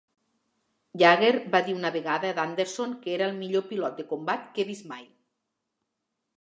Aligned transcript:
Yeager 1.01 1.29
va 1.55 1.61
dir 1.67 1.75
una 1.81 1.91
vegada 1.97 2.33
d'Anderson 2.39 2.97
que 3.05 3.15
era 3.19 3.29
el 3.29 3.37
Millor 3.43 3.67
pilot 3.73 4.03
de 4.03 4.09
combat 4.15 4.51
que 4.57 4.65
he 4.65 4.69
vist 4.75 4.93
mai. 4.97 5.09